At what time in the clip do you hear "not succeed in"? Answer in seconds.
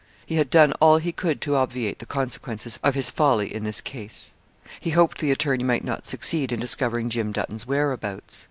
5.83-6.59